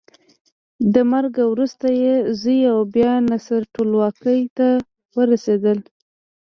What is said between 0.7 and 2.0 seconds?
له مرګه وروسته